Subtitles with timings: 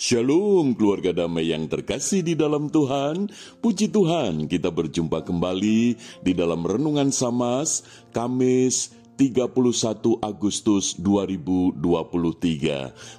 [0.00, 3.28] Shalom keluarga damai yang terkasih di dalam Tuhan
[3.60, 5.80] Puji Tuhan kita berjumpa kembali
[6.24, 9.60] di dalam Renungan Samas Kamis 31
[10.24, 11.76] Agustus 2023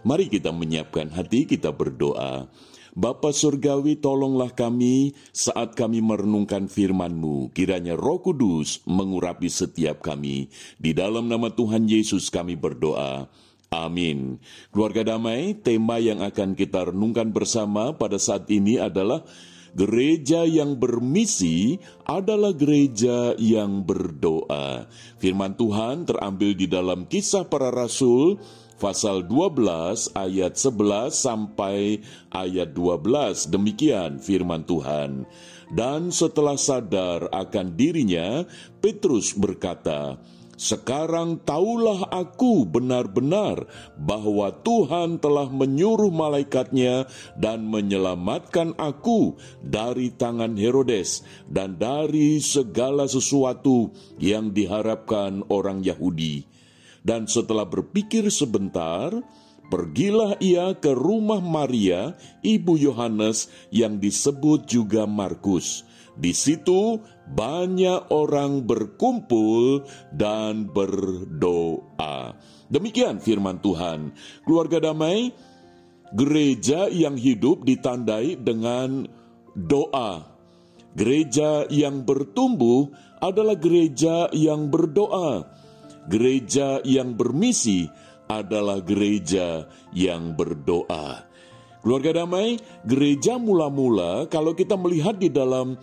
[0.02, 2.50] Mari kita menyiapkan hati kita berdoa
[2.98, 7.56] Bapa Surgawi tolonglah kami saat kami merenungkan firman-Mu.
[7.56, 10.52] Kiranya roh kudus mengurapi setiap kami.
[10.76, 13.32] Di dalam nama Tuhan Yesus kami berdoa.
[13.72, 14.36] Amin.
[14.76, 19.24] Keluarga damai, tema yang akan kita renungkan bersama pada saat ini adalah
[19.72, 24.92] gereja yang bermisi adalah gereja yang berdoa.
[25.24, 28.44] Firman Tuhan terambil di dalam Kisah Para Rasul
[28.76, 33.56] pasal 12 ayat 11 sampai ayat 12.
[33.56, 35.24] Demikian firman Tuhan.
[35.72, 38.44] Dan setelah sadar akan dirinya,
[38.84, 40.20] Petrus berkata,
[40.62, 43.66] sekarang taulah aku benar-benar
[43.98, 53.90] bahwa Tuhan telah menyuruh malaikatnya dan menyelamatkan aku dari tangan Herodes dan dari segala sesuatu
[54.22, 56.46] yang diharapkan orang Yahudi.
[57.02, 59.10] Dan setelah berpikir sebentar,
[59.74, 62.14] pergilah ia ke rumah Maria,
[62.46, 67.00] ibu Yohanes yang disebut juga Markus di situ
[67.32, 72.36] banyak orang berkumpul dan berdoa.
[72.72, 74.16] Demikian firman Tuhan.
[74.44, 75.32] Keluarga damai,
[76.16, 79.08] gereja yang hidup ditandai dengan
[79.56, 80.28] doa.
[80.92, 82.92] Gereja yang bertumbuh
[83.24, 85.48] adalah gereja yang berdoa.
[86.12, 87.88] Gereja yang bermisi
[88.28, 91.32] adalah gereja yang berdoa.
[91.82, 95.76] Keluarga damai, gereja mula-mula kalau kita melihat di dalam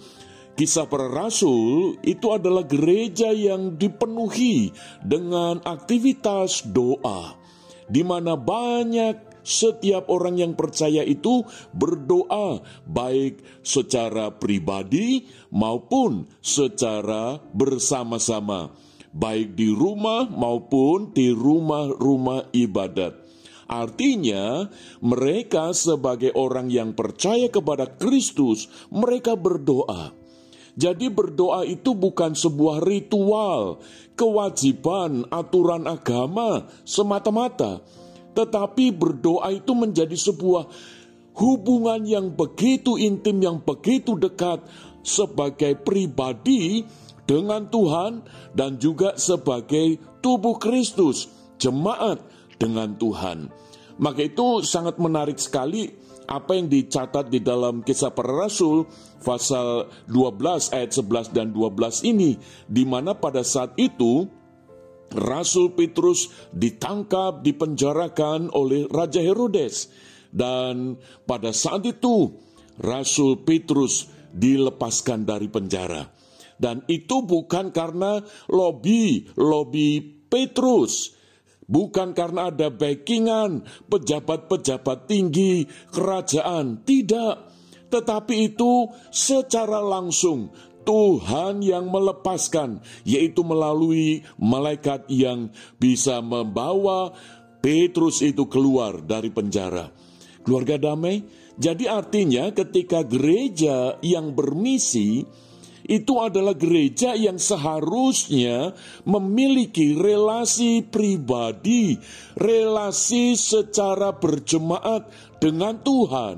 [0.58, 4.74] kisah para rasul itu adalah gereja yang dipenuhi
[5.06, 7.38] dengan aktivitas doa
[7.86, 18.74] di mana banyak setiap orang yang percaya itu berdoa baik secara pribadi maupun secara bersama-sama
[19.14, 23.24] baik di rumah maupun di rumah-rumah ibadat.
[23.68, 24.64] Artinya,
[25.04, 30.17] mereka sebagai orang yang percaya kepada Kristus, mereka berdoa.
[30.78, 33.82] Jadi, berdoa itu bukan sebuah ritual,
[34.14, 37.82] kewajiban, aturan agama semata-mata,
[38.38, 40.70] tetapi berdoa itu menjadi sebuah
[41.34, 44.62] hubungan yang begitu intim, yang begitu dekat
[45.02, 46.86] sebagai pribadi
[47.26, 48.22] dengan Tuhan
[48.54, 51.26] dan juga sebagai tubuh Kristus,
[51.58, 52.22] jemaat
[52.54, 53.50] dengan Tuhan.
[53.98, 55.90] Maka itu sangat menarik sekali
[56.28, 58.84] apa yang dicatat di dalam kisah para rasul
[59.24, 62.36] pasal 12 ayat 11 dan 12 ini
[62.68, 64.28] di mana pada saat itu
[65.08, 69.88] Rasul Petrus ditangkap, dipenjarakan oleh Raja Herodes.
[70.28, 72.36] Dan pada saat itu
[72.76, 76.04] Rasul Petrus dilepaskan dari penjara.
[76.58, 81.16] Dan itu bukan karena lobby, lobby Petrus,
[81.68, 87.52] Bukan karena ada backingan pejabat-pejabat tinggi kerajaan, tidak.
[87.92, 90.48] Tetapi itu secara langsung
[90.88, 97.12] Tuhan yang melepaskan, yaitu melalui malaikat yang bisa membawa
[97.60, 99.92] Petrus itu keluar dari penjara.
[100.40, 101.20] Keluarga damai,
[101.60, 105.28] jadi artinya ketika gereja yang bermisi
[105.86, 108.74] itu adalah gereja yang seharusnya
[109.06, 111.94] memiliki relasi pribadi,
[112.34, 115.06] relasi secara berjemaat
[115.38, 116.36] dengan Tuhan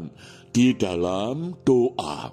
[0.53, 2.31] di dalam doa.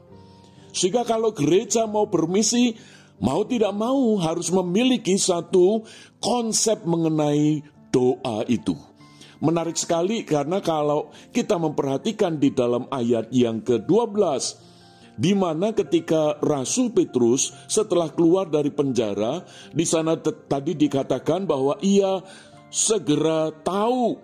[0.73, 2.75] Sehingga kalau gereja mau bermisi,
[3.23, 5.81] mau tidak mau harus memiliki satu
[6.21, 8.77] konsep mengenai doa itu.
[9.37, 14.66] Menarik sekali karena kalau kita memperhatikan di dalam ayat yang ke-12
[15.17, 19.41] di mana ketika Rasul Petrus setelah keluar dari penjara,
[19.73, 22.21] di sana tadi dikatakan bahwa ia
[22.69, 24.21] segera tahu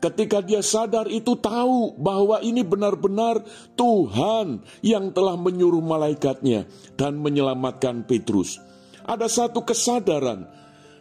[0.00, 3.44] ketika dia sadar itu tahu bahwa ini benar-benar
[3.76, 8.60] Tuhan yang telah menyuruh malaikatnya dan menyelamatkan Petrus.
[9.04, 10.48] Ada satu kesadaran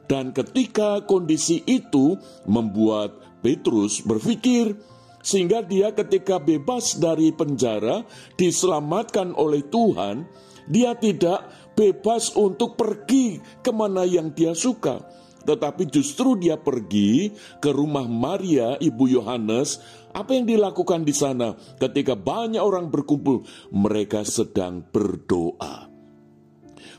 [0.08, 2.18] dan ketika kondisi itu
[2.50, 4.76] membuat Petrus berpikir,
[5.19, 8.07] sehingga dia ketika bebas dari penjara,
[8.39, 10.24] diselamatkan oleh Tuhan,
[10.69, 15.04] dia tidak bebas untuk pergi ke mana yang dia suka.
[15.39, 17.31] Tetapi justru dia pergi
[17.63, 19.80] ke rumah Maria, ibu Yohanes.
[20.10, 23.45] Apa yang dilakukan di sana ketika banyak orang berkumpul?
[23.71, 25.88] Mereka sedang berdoa.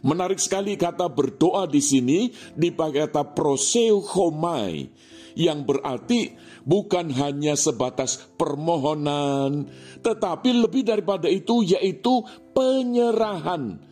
[0.00, 4.88] Menarik sekali kata berdoa di sini dipakai kata proseuchomai
[5.34, 6.34] yang berarti
[6.64, 9.68] bukan hanya sebatas permohonan,
[10.00, 12.22] tetapi lebih daripada itu, yaitu
[12.54, 13.90] penyerahan.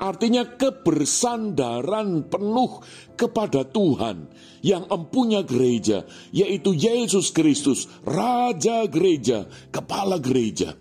[0.00, 2.80] Artinya kebersandaran penuh
[3.20, 4.32] kepada Tuhan
[4.64, 10.72] yang empunya gereja, yaitu Yesus Kristus, Raja Gereja, Kepala Gereja.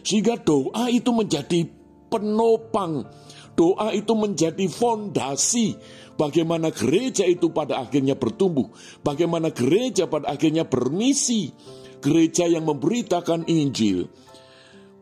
[0.00, 1.68] Sehingga doa itu menjadi
[2.08, 3.08] penopang,
[3.52, 5.76] doa itu menjadi fondasi
[6.16, 8.70] bagaimana gereja itu pada akhirnya bertumbuh,
[9.00, 11.52] bagaimana gereja pada akhirnya bermisi,
[12.00, 14.08] gereja yang memberitakan Injil,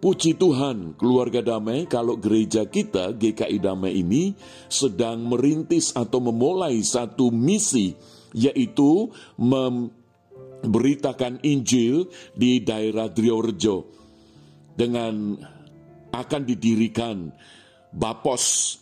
[0.01, 4.33] Puji Tuhan, keluarga damai, kalau gereja kita, GKI Damai ini,
[4.65, 7.93] sedang merintis atau memulai satu misi,
[8.33, 13.93] yaitu memberitakan Injil di daerah Driorejo
[14.73, 15.37] dengan
[16.17, 17.29] akan didirikan
[17.91, 18.77] Bapos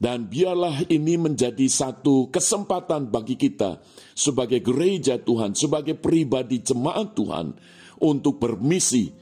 [0.00, 3.84] dan biarlah ini menjadi satu kesempatan bagi kita
[4.16, 7.52] sebagai gereja Tuhan, sebagai pribadi jemaat Tuhan
[8.00, 9.12] untuk bermisi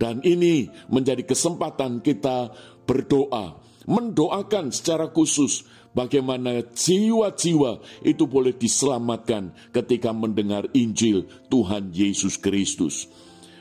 [0.00, 2.54] dan ini menjadi kesempatan kita
[2.88, 13.10] berdoa, mendoakan secara khusus bagaimana jiwa-jiwa itu boleh diselamatkan ketika mendengar Injil Tuhan Yesus Kristus.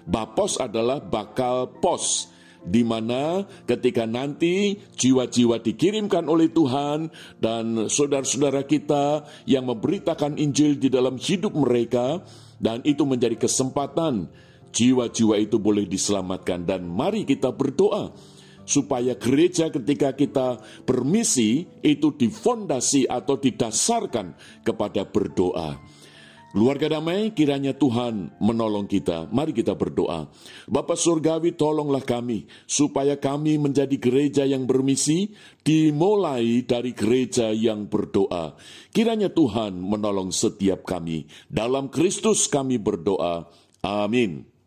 [0.08, 2.32] Bapos adalah bakal pos
[2.64, 7.08] di mana ketika nanti jiwa-jiwa dikirimkan oleh Tuhan
[7.40, 12.20] dan saudara-saudara kita yang memberitakan Injil di dalam hidup mereka
[12.60, 14.28] dan itu menjadi kesempatan
[14.76, 18.12] jiwa-jiwa itu boleh diselamatkan dan mari kita berdoa
[18.70, 25.82] supaya gereja ketika kita bermisi itu difondasi atau didasarkan kepada berdoa.
[26.50, 29.30] Keluarga damai, kiranya Tuhan menolong kita.
[29.30, 30.34] Mari kita berdoa.
[30.66, 35.30] Bapak Surgawi, tolonglah kami, supaya kami menjadi gereja yang bermisi,
[35.62, 38.58] dimulai dari gereja yang berdoa.
[38.90, 41.30] Kiranya Tuhan menolong setiap kami.
[41.46, 43.46] Dalam Kristus kami berdoa.
[43.86, 44.59] Amin.